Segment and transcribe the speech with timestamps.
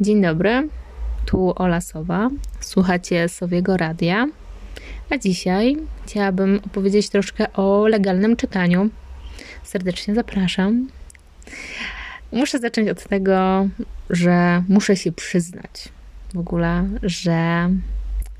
[0.00, 0.68] Dzień dobry,
[1.26, 2.30] tu Ola Sowa.
[2.60, 4.26] Słuchacie Sowiego Radia.
[5.10, 8.90] A dzisiaj chciałabym opowiedzieć troszkę o legalnym czytaniu.
[9.62, 10.88] Serdecznie zapraszam.
[12.32, 13.68] Muszę zacząć od tego,
[14.10, 15.88] że muszę się przyznać
[16.34, 17.68] w ogóle, że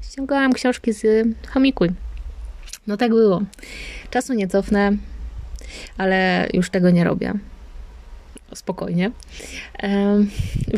[0.02, 1.89] ściągałam książki z Chomikuj.
[2.86, 3.43] No tak było.
[4.11, 4.93] Czasu nie cofnę,
[5.98, 7.34] ale już tego nie robię
[8.55, 9.11] spokojnie.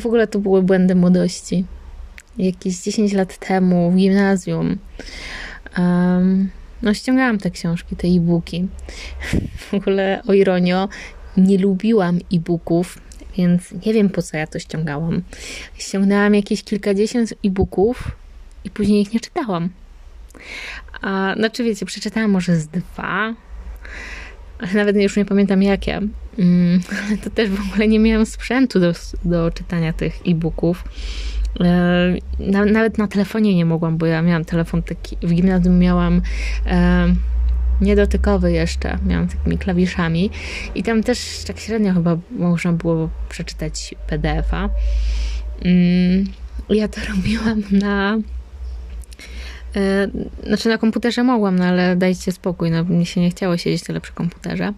[0.00, 1.64] W ogóle to były błędy młodości.
[2.38, 4.78] Jakieś 10 lat temu w gimnazjum.
[6.82, 8.68] No, ściągałam te książki, te e-booki.
[9.58, 10.88] W ogóle o ironio,
[11.36, 12.98] nie lubiłam e-booków,
[13.36, 15.22] więc nie wiem po co ja to ściągałam.
[15.78, 18.10] Ściągnęłam jakieś kilkadziesiąt e-booków
[18.64, 19.68] i później ich nie czytałam.
[21.02, 23.34] A, znaczy wiecie, przeczytałam może z dwa,
[24.74, 26.00] nawet już nie pamiętam jakie.
[26.38, 26.80] Mm,
[27.24, 28.92] to też w ogóle nie miałam sprzętu do,
[29.24, 30.84] do czytania tych e-booków.
[31.60, 32.16] E,
[32.66, 36.22] nawet na telefonie nie mogłam, bo ja miałam telefon taki, w gimnazjum miałam
[36.66, 37.14] e,
[37.80, 40.30] niedotykowy jeszcze, miałam takimi klawiszami
[40.74, 44.68] i tam też tak średnio chyba można było przeczytać PDF-a.
[45.64, 46.24] Mm,
[46.70, 48.18] ja to robiłam na
[50.46, 54.00] znaczy na komputerze mogłam, no ale dajcie spokój, no mi się nie chciało siedzieć tyle
[54.00, 54.72] przy komputerze.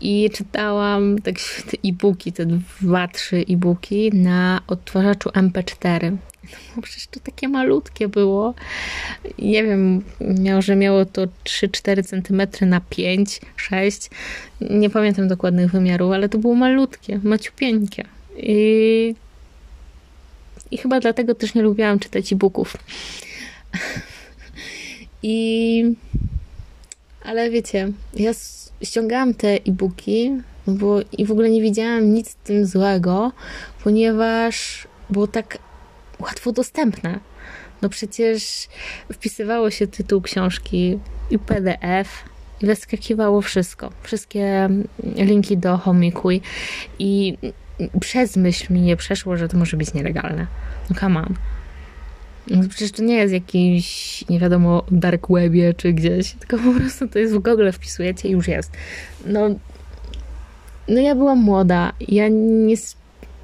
[0.00, 1.34] I czytałam tak
[1.70, 6.16] te e-booki, te dwa, trzy e-booki na odtwarzaczu MP4.
[6.76, 8.54] No przecież to takie malutkie było.
[9.38, 14.10] Nie wiem, miało, że miało to 3-4 cm na 5, 6.
[14.60, 18.04] Nie pamiętam dokładnych wymiarów, ale to było malutkie, maciupieńkie.
[18.36, 19.14] I,
[20.70, 22.76] i chyba dlatego też nie lubiłam czytać e-booków.
[25.22, 25.84] I
[27.24, 28.30] ale wiecie, ja
[28.82, 30.32] ściągałam te e-booki,
[30.66, 33.32] bo i w ogóle nie widziałam nic z tym złego,
[33.84, 35.58] ponieważ było tak
[36.18, 37.20] łatwo dostępne.
[37.82, 38.68] No przecież
[39.12, 40.98] wpisywało się tytuł książki
[41.30, 42.08] i PDF
[42.60, 43.92] i wyskakiwało wszystko.
[44.02, 44.68] Wszystkie
[45.16, 46.40] linki do Homikuj
[46.98, 47.38] i
[48.00, 50.46] przez myśl mi nie przeszło, że to może być nielegalne.
[50.90, 51.34] No come on.
[52.50, 57.08] No przecież to nie jest jakiś, nie wiadomo, dark webie czy gdzieś, tylko po prostu
[57.08, 58.70] to jest w Google, wpisujecie i już jest.
[59.26, 59.40] No,
[60.88, 62.74] no ja byłam młoda, ja nie,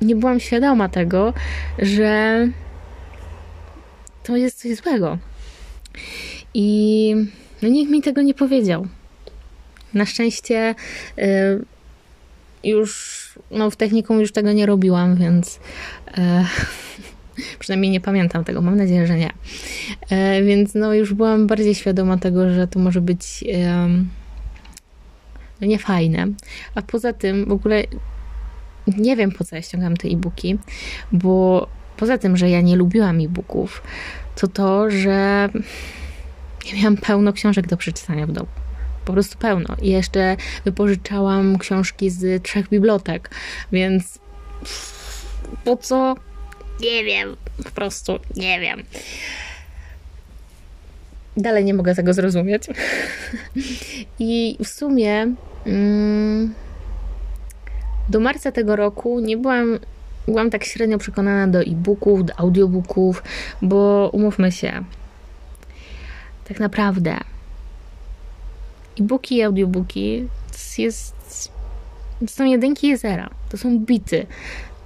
[0.03, 1.35] nie byłam świadoma tego,
[1.79, 2.49] że
[4.23, 5.19] to jest coś złego.
[6.55, 7.15] I
[7.63, 8.87] no nikt mi tego nie powiedział.
[9.95, 10.75] Na szczęście
[11.19, 11.23] y,
[12.65, 13.19] już
[13.51, 15.61] no w technikum już tego nie robiłam, więc y,
[17.59, 19.31] Przynajmniej nie pamiętam tego, mam nadzieję, że nie.
[20.11, 23.45] E, więc no już byłam bardziej świadoma tego, że to może być
[25.61, 26.27] no niefajne.
[26.75, 27.85] A poza tym w ogóle
[28.99, 30.59] nie wiem po co ja ściągam te e-booki,
[31.13, 31.67] bo
[31.97, 33.83] poza tym, że ja nie lubiłam e-booków,
[34.37, 35.49] to to, że
[36.67, 38.49] ja miałam pełno książek do przeczytania w domu.
[39.05, 39.77] Po prostu pełno.
[39.83, 43.31] I jeszcze wypożyczałam książki z trzech bibliotek,
[43.73, 44.19] więc
[45.65, 46.15] po co
[46.81, 48.83] nie wiem, po prostu nie wiem.
[51.37, 52.63] Dalej nie mogę tego zrozumieć.
[54.19, 55.35] I w sumie
[55.67, 56.55] mm,
[58.09, 59.79] do marca tego roku nie byłam,
[60.27, 63.23] byłam tak średnio przekonana do e-booków, do audiobooków,
[63.63, 64.85] bo umówmy się,
[66.49, 67.17] tak naprawdę
[69.01, 70.29] e-booki i audiobooki
[70.77, 71.19] to jest
[72.21, 73.31] to są jedynki i zera.
[73.49, 74.27] To są bity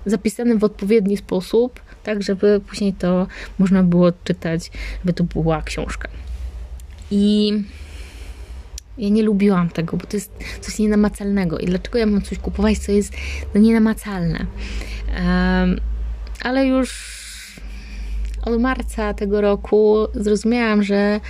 [0.06, 3.26] zapisane w odpowiedni sposób, tak żeby później to
[3.58, 4.70] można było czytać,
[5.00, 6.08] żeby to była książka.
[7.10, 7.52] I
[8.98, 11.58] ja nie lubiłam tego, bo to jest coś nienamacalnego.
[11.58, 13.12] I dlaczego ja mam coś kupować, co jest
[13.54, 14.46] no, nienamacalne?
[15.14, 15.80] Um,
[16.42, 17.22] ale już
[18.42, 21.20] od marca tego roku zrozumiałam, że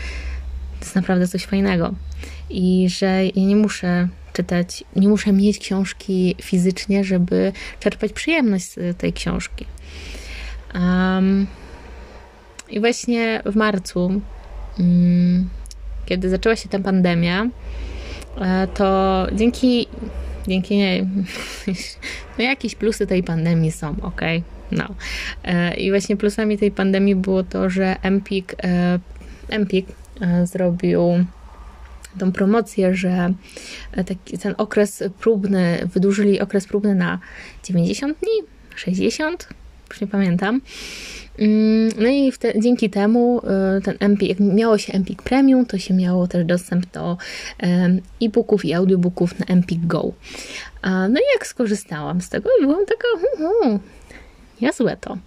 [0.81, 1.95] to jest naprawdę coś fajnego
[2.51, 8.97] i że ja nie muszę czytać, nie muszę mieć książki fizycznie, żeby czerpać przyjemność z
[8.99, 9.67] tej książki.
[10.75, 11.47] Um,
[12.69, 14.21] I właśnie w marcu,
[14.79, 15.49] um,
[16.07, 17.47] kiedy zaczęła się ta pandemia,
[18.41, 19.87] e, to dzięki,
[20.49, 21.07] dzięki nie,
[22.39, 24.21] no jakieś plusy tej pandemii są, ok?
[24.71, 24.89] No.
[25.45, 28.99] E, I właśnie plusami tej pandemii było to, że Empik, e,
[29.49, 29.87] Empik
[30.45, 31.01] zrobił
[32.19, 33.33] tą promocję, że
[34.07, 37.19] taki, ten okres próbny, wydłużyli okres próbny na
[37.65, 39.49] 90 dni, 60,
[39.91, 40.61] już nie pamiętam.
[41.39, 43.43] Mm, no i te, dzięki temu
[43.79, 47.17] y, ten Empik, jak miało się Empik Premium, to się miało też dostęp do
[48.23, 50.13] e-booków i audiobooków na Empik Go.
[50.85, 53.79] No i jak skorzystałam z tego, byłam taka, hmm,
[54.63, 55.19] niezłe to.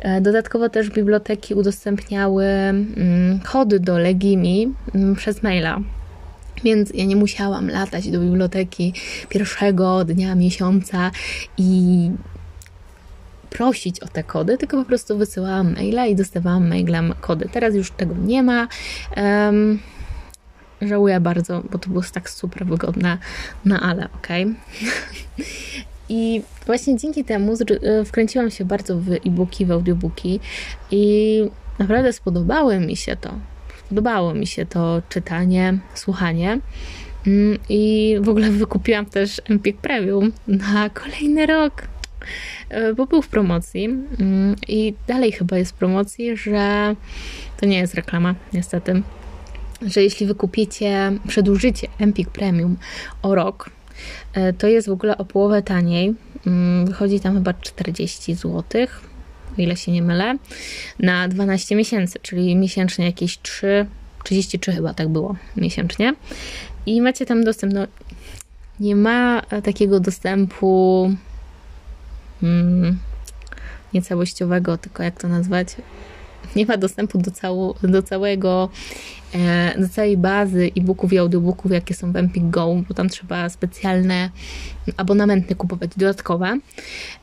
[0.00, 5.80] E, dodatkowo też biblioteki udostępniały mm, kody do Legimi mm, przez maila.
[6.64, 8.92] Więc ja nie musiałam latać do biblioteki
[9.28, 11.10] pierwszego dnia miesiąca
[11.58, 12.10] i
[13.50, 17.48] prosić o te kody, tylko po prostu wysyłałam maila i dostawałam mailem kody.
[17.52, 18.68] Teraz już tego nie ma.
[19.16, 19.78] Um,
[20.82, 23.18] żałuję bardzo, bo to było tak super wygodne,
[23.64, 24.44] no ale okej.
[24.44, 24.54] Okay.
[26.08, 30.40] I właśnie dzięki temu e, wkręciłam się bardzo w e-booki, w audiobooki
[30.90, 31.44] i
[31.78, 33.34] naprawdę spodobało mi się to.
[33.90, 36.58] Spodobało mi się to czytanie, słuchanie.
[37.26, 41.82] Mm, I w ogóle wykupiłam też Empik Premium na kolejny rok,
[42.68, 46.96] e, bo był w promocji mm, i dalej chyba jest w promocji, że
[47.60, 49.02] to nie jest reklama, niestety,
[49.82, 52.76] że jeśli wykupicie, przedłużycie Empik Premium
[53.22, 53.70] o rok,
[54.32, 56.14] e, to jest w ogóle o połowę taniej.
[56.46, 58.62] Mm, wychodzi tam chyba 40 zł,
[59.58, 60.36] o ile się nie mylę,
[60.98, 63.86] na 12 miesięcy, czyli miesięcznie jakieś 3,
[64.24, 66.14] 33 chyba tak było miesięcznie.
[66.86, 67.86] I macie tam dostęp, no
[68.80, 71.10] nie ma takiego dostępu
[72.40, 72.98] hmm,
[73.94, 75.68] niecałościowego, tylko jak to nazwać?
[76.56, 78.70] Nie ma dostępu do, cało, do całego
[79.34, 83.48] E, do całej bazy e-booków i audiobooków, jakie są w Empik Go, bo tam trzeba
[83.48, 84.30] specjalne
[84.96, 86.58] abonamenty kupować dodatkowe.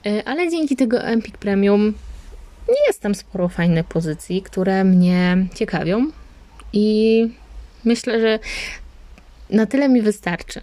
[0.06, 1.94] E, ale dzięki tego Empik Premium
[2.88, 6.12] jest tam sporo fajnych pozycji, które mnie ciekawią
[6.74, 7.30] i
[7.84, 8.40] myślę, że
[9.50, 10.62] na tyle mi wystarczy.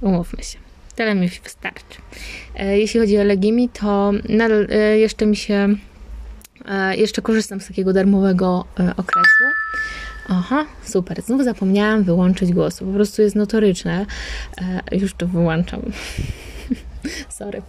[0.00, 0.58] Umówmy się.
[0.96, 1.98] Tyle mi wystarczy.
[2.54, 5.68] E, jeśli chodzi o Legimi, to nadal jeszcze mi się
[6.96, 8.64] jeszcze korzystam z takiego darmowego
[8.96, 9.44] okresu.
[10.28, 11.22] Aha, super.
[11.22, 12.86] Znów zapomniałam wyłączyć głosu.
[12.86, 14.06] Po prostu jest notoryczne.
[14.90, 15.82] E, już to wyłączam.
[17.38, 17.62] Sorry.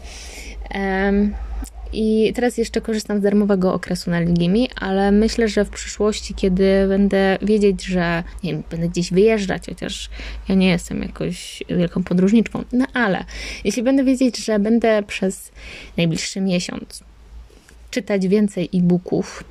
[1.94, 6.86] I teraz jeszcze korzystam z darmowego okresu na Ligimi, ale myślę, że w przyszłości, kiedy
[6.88, 10.10] będę wiedzieć, że nie wiem, będę gdzieś wyjeżdżać, chociaż
[10.50, 13.26] ja nie jestem jakoś wielką podróżniczką, no ale
[13.64, 15.52] jeśli będę wiedzieć, że będę przez
[15.98, 17.04] najbliższy miesiąc
[17.92, 19.44] czytać więcej e-booków,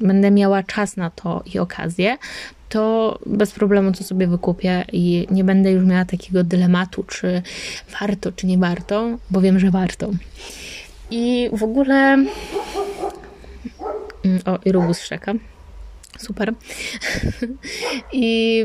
[0.00, 2.18] będę miała czas na to i okazję,
[2.68, 7.42] to bez problemu to sobie wykupię i nie będę już miała takiego dylematu, czy
[8.00, 10.10] warto, czy nie warto, bo wiem, że warto.
[11.10, 11.94] I w ogóle.
[14.24, 15.34] Mm, o, i Rubus szczeka.
[16.18, 16.54] Super.
[18.12, 18.64] I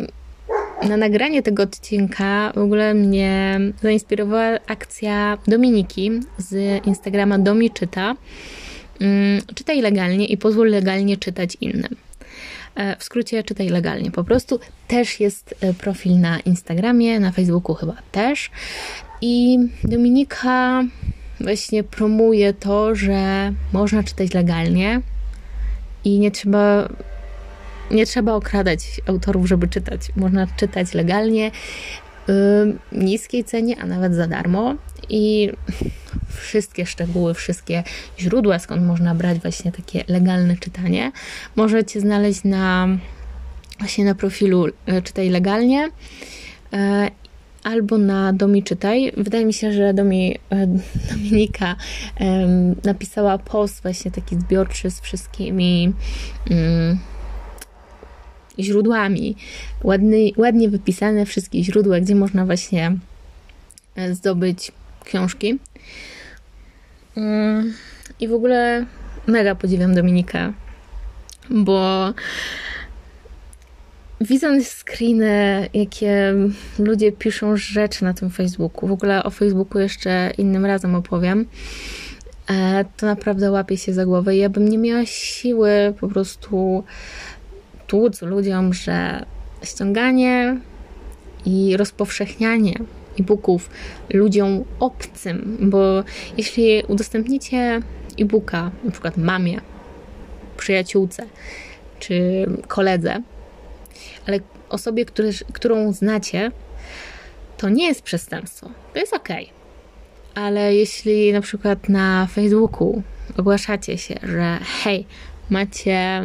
[0.89, 8.15] na nagranie tego odcinka w ogóle mnie zainspirowała akcja Dominiki z Instagrama Domi Czyta
[9.01, 11.95] Mm, czytaj legalnie i pozwól legalnie czytać innym.
[12.75, 14.11] E, w skrócie czytaj legalnie.
[14.11, 18.51] Po prostu też jest e, profil na Instagramie, na Facebooku chyba też.
[19.21, 20.83] I Dominika
[21.39, 25.01] właśnie promuje to, że można czytać legalnie
[26.03, 26.89] i nie trzeba
[27.91, 30.01] nie trzeba okradać autorów, żeby czytać.
[30.15, 31.51] Można czytać legalnie,
[32.91, 34.75] niskiej cenie, a nawet za darmo.
[35.09, 35.51] I
[36.29, 37.83] wszystkie szczegóły, wszystkie
[38.19, 41.11] źródła, skąd można brać właśnie takie legalne czytanie,
[41.55, 42.87] możecie znaleźć na
[43.79, 45.89] właśnie na profilu e, Czytaj Legalnie
[46.73, 47.09] e,
[47.65, 49.11] albo na Domi Czytaj.
[49.17, 50.67] Wydaje mi się, że Domi, e,
[51.11, 51.75] Dominika
[52.83, 55.93] napisała post właśnie taki zbiorczy z wszystkimi
[56.51, 56.97] mm,
[58.59, 59.35] źródłami,
[59.83, 62.97] ładny, ładnie wypisane wszystkie źródła, gdzie można właśnie
[64.11, 64.71] zdobyć
[65.05, 65.59] książki.
[67.17, 67.73] Mm,
[68.19, 68.85] I w ogóle
[69.27, 70.53] mega podziwiam Dominikę,
[71.49, 72.13] bo
[74.21, 76.33] widząc screeny, jakie
[76.79, 81.45] ludzie piszą rzeczy na tym Facebooku, w ogóle o Facebooku jeszcze innym razem opowiem,
[82.49, 84.35] e, to naprawdę łapie się za głowę.
[84.35, 85.69] Ja bym nie miała siły
[85.99, 86.83] po prostu
[87.87, 89.25] tłuc ludziom, że
[89.63, 90.57] ściąganie
[91.45, 92.73] i rozpowszechnianie
[93.19, 93.69] e-booków
[94.13, 96.03] ludziom obcym, bo
[96.37, 97.81] jeśli udostępnicie
[98.19, 99.61] e-booka na przykład mamie,
[100.57, 101.25] przyjaciółce
[101.99, 103.21] czy koledze,
[104.27, 106.51] ale osobie, który, którą znacie,
[107.57, 108.69] to nie jest przestępstwo.
[108.93, 109.29] To jest ok.
[110.35, 113.03] Ale jeśli na przykład na Facebooku
[113.37, 115.05] ogłaszacie się, że hej,
[115.49, 116.21] macie,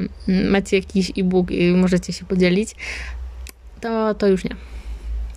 [0.51, 2.75] macie jakiś e-book i możecie się podzielić,
[3.81, 4.57] to, to już nie.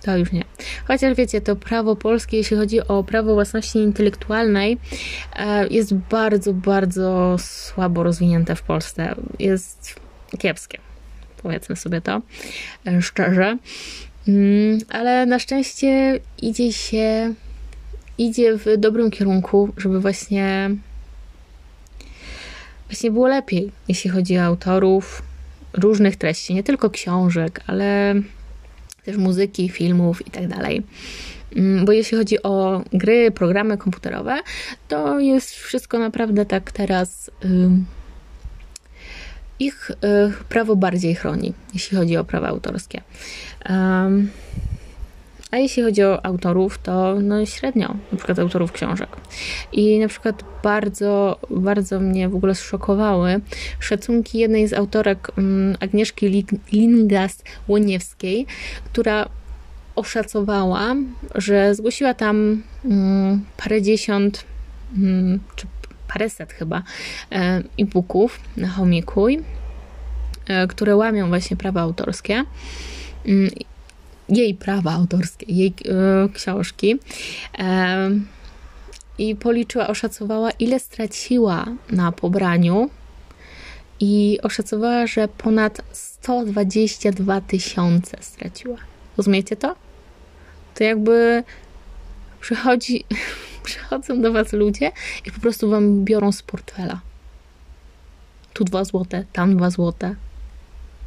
[0.02, 0.44] To już nie.
[0.86, 4.78] Chociaż wiecie, to prawo polskie, jeśli chodzi o prawo własności intelektualnej,
[5.36, 9.14] e, jest bardzo, bardzo słabo rozwinięte w Polsce.
[9.38, 10.00] Jest
[10.38, 10.78] kiepskie,
[11.44, 12.22] powiedzmy sobie to
[12.86, 13.58] e, szczerze.
[14.28, 17.34] Mm, ale na szczęście idzie się,
[18.18, 20.70] idzie w dobrym kierunku, żeby właśnie
[22.88, 25.22] właśnie było lepiej, jeśli chodzi o autorów
[25.72, 28.14] różnych treści, nie tylko książek, ale
[29.04, 30.82] też muzyki, filmów i tak dalej.
[31.56, 34.40] Mm, bo jeśli chodzi o gry, programy komputerowe,
[34.88, 37.30] to jest wszystko naprawdę tak teraz.
[39.60, 39.94] Ich y,
[40.48, 43.00] prawo bardziej chroni, jeśli chodzi o prawa autorskie.
[45.50, 49.08] A jeśli chodzi o autorów, to no średnio, na przykład autorów książek.
[49.72, 53.40] I na przykład bardzo, bardzo mnie w ogóle zszokowały
[53.80, 58.46] szacunki jednej z autorek um, Agnieszki Lingas-Łoniewskiej,
[58.84, 59.28] która
[59.96, 60.94] oszacowała,
[61.34, 64.44] że zgłosiła tam um, parędziesiąt
[64.96, 65.66] um, czy
[66.14, 66.82] paręset chyba
[67.32, 69.42] e, e-booków na Homikuj,
[70.46, 72.44] e, które łamią właśnie prawa autorskie
[73.26, 73.50] mm,
[74.28, 76.98] jej prawa autorskie, jej e, książki.
[77.58, 78.10] E,
[79.18, 82.90] I policzyła, oszacowała, ile straciła na pobraniu.
[84.00, 88.76] I oszacowała, że ponad 122 tysiące straciła.
[89.16, 89.76] Rozumiecie to?
[90.74, 91.44] To jakby
[92.40, 93.04] przychodzi,
[93.64, 94.92] przychodzą do was ludzie
[95.26, 97.00] i po prostu wam biorą z portfela.
[98.52, 100.14] Tu dwa złote, tam dwa złote,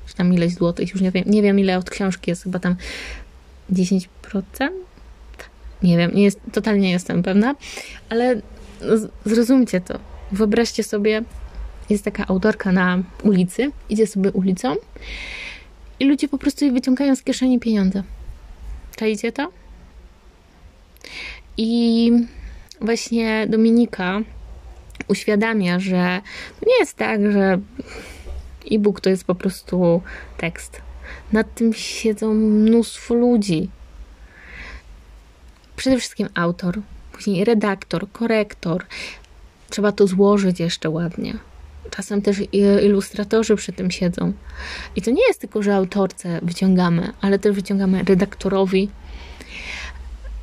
[0.08, 2.76] czy tam ileś złotych, już nie wiem, nie wiem ile od książki jest, chyba tam
[3.72, 4.08] 10%?
[5.84, 7.56] Nie wiem, nie jest, totalnie nie jestem pewna,
[8.10, 8.42] ale
[9.26, 10.00] zrozumcie to.
[10.32, 11.24] Wyobraźcie sobie,
[11.90, 14.76] jest taka autorka na ulicy, idzie sobie ulicą
[16.00, 18.04] i ludzie po prostu jej wyciągają z kieszeni pieniądze.
[18.96, 19.52] Czajcie to?
[21.58, 22.12] I
[22.82, 24.22] właśnie Dominika
[25.08, 26.22] uświadamia, że
[26.66, 27.60] nie jest tak, że
[28.72, 30.02] e-book to jest po prostu
[30.38, 30.82] tekst.
[31.32, 33.70] Nad tym siedzą mnóstwo ludzi.
[35.76, 36.80] Przede wszystkim autor,
[37.12, 38.86] później redaktor, korektor.
[39.70, 41.34] Trzeba to złożyć jeszcze ładnie.
[41.90, 42.38] Czasem też
[42.82, 44.34] ilustratorzy przy tym siedzą.
[44.96, 48.90] I to nie jest tylko, że autorce wyciągamy, ale też wyciągamy redaktorowi,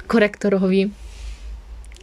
[0.06, 0.90] korektorowi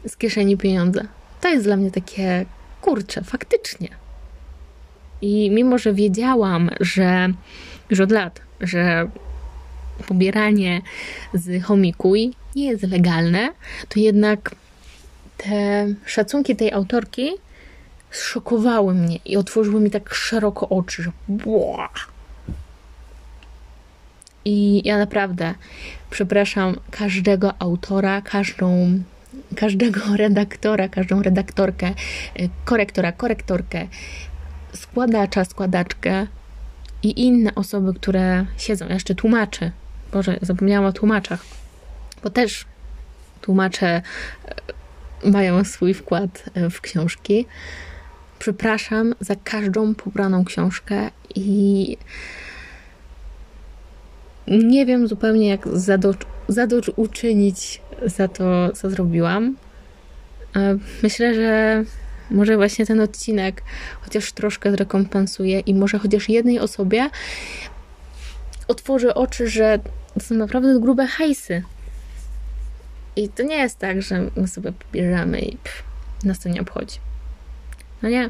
[0.08, 1.08] z kieszeni pieniądze.
[1.42, 2.46] To jest dla mnie takie
[2.82, 3.88] kurcze, faktycznie.
[5.22, 7.34] I mimo, że wiedziałam, że
[7.90, 9.10] już od lat, że
[10.08, 10.82] pobieranie
[11.34, 13.50] z Homikuj nie jest legalne,
[13.90, 14.56] to jednak
[15.38, 17.30] te szacunki tej autorki
[18.12, 21.90] zszokowały mnie i otworzyły mi tak szeroko oczy, że bła.
[24.46, 25.54] I ja naprawdę
[26.10, 29.00] przepraszam każdego autora, każdą,
[29.56, 31.94] każdego redaktora, każdą redaktorkę,
[32.40, 33.88] y, korektora, korektorkę,
[34.74, 36.28] składacza, składaczkę
[37.04, 39.72] i inne osoby, które siedzą, jeszcze tłumaczy.
[40.12, 41.46] Boże, zapomniałam o tłumaczach,
[42.24, 42.66] bo też
[43.42, 44.02] tłumacze e,
[45.30, 47.46] mają swój wkład e, w książki.
[48.40, 51.98] Przepraszam za każdą pobraną książkę i
[54.48, 55.68] nie wiem zupełnie, jak
[56.48, 59.56] zadość, uczynić za to, co zrobiłam.
[61.04, 61.84] Myślę, że
[62.32, 63.64] może właśnie ten odcinek
[64.02, 67.10] chociaż troszkę zrekompensuje i może chociaż jednej osobie
[68.68, 69.80] otworzy oczy, że
[70.14, 71.64] to są naprawdę grube hajsy.
[73.16, 75.84] I to nie jest tak, że my sobie pobierzemy i pff,
[76.24, 76.98] nas to nie obchodzi.
[78.02, 78.30] No nie.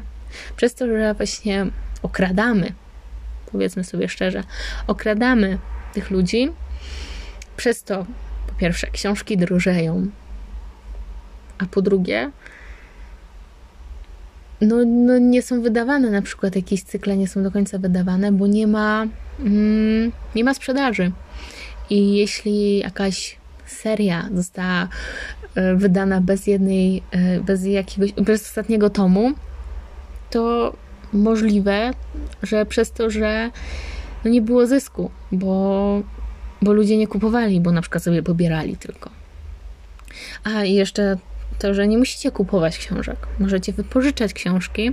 [0.56, 1.66] Przez to, że właśnie
[2.02, 2.72] okradamy,
[3.52, 4.42] powiedzmy sobie szczerze,
[4.86, 5.58] okradamy
[5.92, 6.52] tych ludzi,
[7.56, 8.06] przez to
[8.46, 10.06] po pierwsze książki drożeją,
[11.58, 12.30] a po drugie
[14.62, 18.46] no, no nie są wydawane, na przykład jakieś cykle nie są do końca wydawane, bo
[18.46, 19.06] nie ma,
[19.40, 21.12] mm, nie ma sprzedaży.
[21.90, 24.88] I jeśli jakaś seria została
[25.54, 29.32] e, wydana bez jednej, e, bez jakiegoś, bez ostatniego tomu,
[30.30, 30.72] to
[31.12, 31.90] możliwe,
[32.42, 33.50] że przez to, że
[34.24, 36.02] no nie było zysku, bo,
[36.62, 39.10] bo ludzie nie kupowali, bo na przykład sobie pobierali tylko.
[40.44, 41.16] A i jeszcze
[41.58, 43.26] to, że nie musicie kupować książek.
[43.38, 44.92] Możecie wypożyczać książki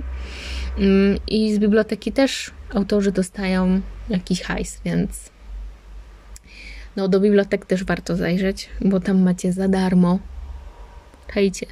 [0.78, 5.30] mm, i z biblioteki też autorzy dostają jakiś hajs, więc
[6.96, 10.18] no do bibliotek też warto zajrzeć, bo tam macie za darmo.
[11.34, 11.66] Czajcie,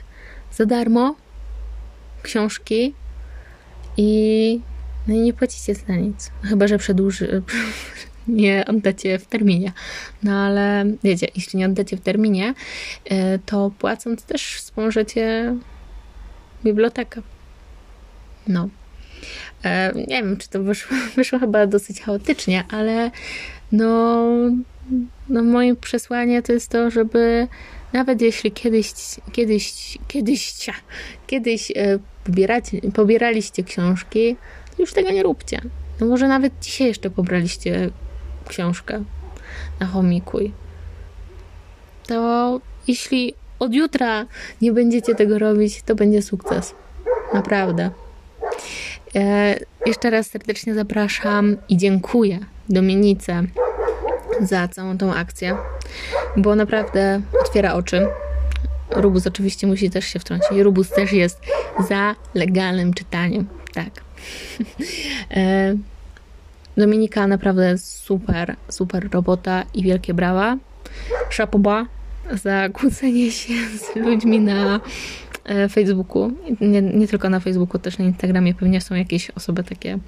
[0.53, 1.17] za darmo
[2.23, 2.95] książki
[3.97, 4.61] i
[5.07, 6.31] no i nie płacicie za nic.
[6.43, 7.43] Chyba, że przedłuży,
[8.29, 9.73] nie oddacie w terminie.
[10.23, 12.55] No ale wiecie, jeśli nie oddacie w terminie,
[13.05, 15.55] e, to płacąc też wspomożecie
[16.65, 17.23] bibliotekę.
[18.49, 18.69] No.
[19.65, 23.11] E, nie wiem, czy to wyszło, wyszło chyba dosyć chaotycznie, ale
[23.73, 24.25] no
[25.29, 27.49] no moje przesłanie to jest to, żeby
[27.93, 28.93] nawet jeśli kiedyś,
[29.33, 30.55] kiedyś, kiedyś,
[31.27, 34.37] kiedyś e, pobierać, pobieraliście książki,
[34.79, 35.61] już tego nie róbcie.
[36.01, 37.91] No może nawet dzisiaj jeszcze pobraliście
[38.49, 39.05] książkę
[39.81, 40.53] na chomikuj.
[42.07, 44.27] To jeśli od jutra
[44.63, 46.75] nie będziecie tego robić, to będzie sukces.
[47.35, 47.91] Naprawdę.
[49.15, 49.55] E,
[49.87, 52.39] jeszcze raz serdecznie zapraszam i dziękuję
[52.69, 53.43] Dominice
[54.41, 55.57] za całą tą akcję,
[56.37, 58.07] bo naprawdę otwiera oczy.
[58.91, 60.51] Rubus oczywiście musi też się wtrącić.
[60.59, 61.41] Rubus też jest
[61.89, 63.47] za legalnym czytaniem.
[63.75, 63.91] Tak.
[65.31, 65.75] E,
[66.79, 70.57] Dominika naprawdę super, super robota i wielkie brawa.
[71.31, 71.87] Szapoba
[72.33, 74.81] za kłócenie się z ludźmi na
[75.45, 76.33] e, Facebooku.
[76.61, 79.99] Nie, nie, tylko na Facebooku, też na Instagramie pewnie są jakieś osoby takie,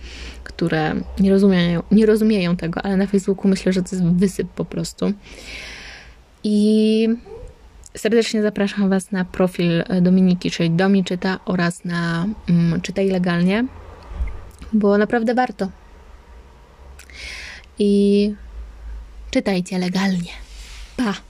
[0.44, 4.64] które nie rozumieją, nie rozumieją tego, ale na Facebooku myślę, że to jest wysyp po
[4.64, 5.12] prostu.
[6.44, 7.08] I
[7.96, 13.64] serdecznie zapraszam Was na profil Dominiki, czyli Domi Czyta oraz na um, Czytaj Legalnie,
[14.72, 15.68] bo naprawdę warto
[17.80, 18.34] i
[19.30, 20.32] czytajcie legalnie.
[20.96, 21.29] Pa!